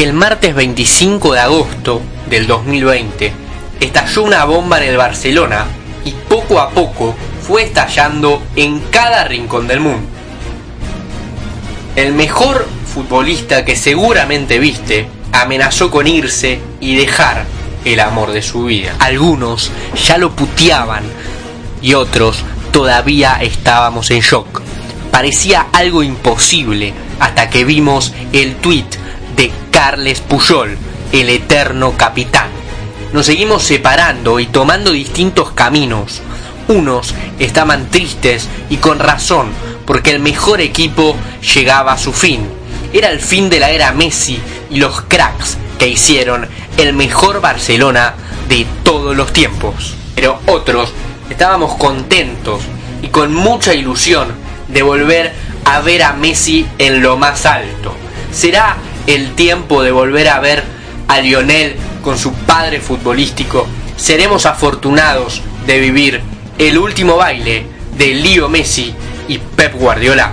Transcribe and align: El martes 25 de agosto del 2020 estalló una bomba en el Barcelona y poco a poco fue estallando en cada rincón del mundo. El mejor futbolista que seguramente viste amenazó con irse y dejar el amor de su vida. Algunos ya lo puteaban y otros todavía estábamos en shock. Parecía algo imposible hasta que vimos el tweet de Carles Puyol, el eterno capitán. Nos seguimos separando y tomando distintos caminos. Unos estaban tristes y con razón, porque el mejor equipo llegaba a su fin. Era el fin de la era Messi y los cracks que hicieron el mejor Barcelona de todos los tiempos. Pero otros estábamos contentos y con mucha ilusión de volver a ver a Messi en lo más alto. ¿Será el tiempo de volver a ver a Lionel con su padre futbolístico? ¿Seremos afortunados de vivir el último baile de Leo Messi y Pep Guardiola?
El 0.00 0.14
martes 0.14 0.54
25 0.54 1.34
de 1.34 1.40
agosto 1.40 2.00
del 2.30 2.46
2020 2.46 3.34
estalló 3.80 4.22
una 4.22 4.46
bomba 4.46 4.78
en 4.78 4.88
el 4.88 4.96
Barcelona 4.96 5.66
y 6.06 6.12
poco 6.12 6.58
a 6.58 6.70
poco 6.70 7.14
fue 7.46 7.64
estallando 7.64 8.42
en 8.56 8.80
cada 8.90 9.24
rincón 9.24 9.68
del 9.68 9.80
mundo. 9.80 10.08
El 11.96 12.14
mejor 12.14 12.66
futbolista 12.94 13.66
que 13.66 13.76
seguramente 13.76 14.58
viste 14.58 15.06
amenazó 15.32 15.90
con 15.90 16.06
irse 16.06 16.60
y 16.80 16.96
dejar 16.96 17.44
el 17.84 18.00
amor 18.00 18.32
de 18.32 18.40
su 18.40 18.64
vida. 18.64 18.96
Algunos 19.00 19.70
ya 20.06 20.16
lo 20.16 20.30
puteaban 20.30 21.04
y 21.82 21.92
otros 21.92 22.42
todavía 22.72 23.36
estábamos 23.42 24.10
en 24.10 24.20
shock. 24.20 24.62
Parecía 25.10 25.66
algo 25.74 26.02
imposible 26.02 26.94
hasta 27.18 27.50
que 27.50 27.64
vimos 27.64 28.14
el 28.32 28.56
tweet 28.56 28.99
de 29.40 29.50
Carles 29.70 30.20
Puyol, 30.20 30.76
el 31.12 31.30
eterno 31.30 31.96
capitán. 31.96 32.50
Nos 33.14 33.24
seguimos 33.24 33.62
separando 33.62 34.38
y 34.38 34.44
tomando 34.44 34.92
distintos 34.92 35.52
caminos. 35.52 36.20
Unos 36.68 37.14
estaban 37.38 37.90
tristes 37.90 38.50
y 38.68 38.76
con 38.76 38.98
razón, 38.98 39.48
porque 39.86 40.10
el 40.10 40.18
mejor 40.20 40.60
equipo 40.60 41.16
llegaba 41.54 41.92
a 41.92 41.98
su 41.98 42.12
fin. 42.12 42.46
Era 42.92 43.08
el 43.08 43.18
fin 43.18 43.48
de 43.48 43.60
la 43.60 43.70
era 43.70 43.92
Messi 43.92 44.38
y 44.68 44.76
los 44.76 45.00
cracks 45.08 45.56
que 45.78 45.88
hicieron 45.88 46.46
el 46.76 46.92
mejor 46.92 47.40
Barcelona 47.40 48.12
de 48.46 48.66
todos 48.82 49.16
los 49.16 49.32
tiempos. 49.32 49.94
Pero 50.14 50.38
otros 50.48 50.92
estábamos 51.30 51.76
contentos 51.76 52.60
y 53.00 53.08
con 53.08 53.32
mucha 53.32 53.72
ilusión 53.72 54.34
de 54.68 54.82
volver 54.82 55.32
a 55.64 55.80
ver 55.80 56.02
a 56.02 56.12
Messi 56.12 56.66
en 56.76 57.00
lo 57.00 57.16
más 57.16 57.46
alto. 57.46 57.94
¿Será 58.32 58.76
el 59.06 59.34
tiempo 59.34 59.82
de 59.82 59.90
volver 59.90 60.28
a 60.28 60.40
ver 60.40 60.62
a 61.08 61.20
Lionel 61.20 61.76
con 62.02 62.18
su 62.18 62.32
padre 62.32 62.80
futbolístico? 62.80 63.66
¿Seremos 63.96 64.46
afortunados 64.46 65.42
de 65.66 65.80
vivir 65.80 66.20
el 66.58 66.78
último 66.78 67.16
baile 67.16 67.66
de 67.96 68.14
Leo 68.14 68.48
Messi 68.48 68.94
y 69.28 69.38
Pep 69.38 69.74
Guardiola? 69.74 70.32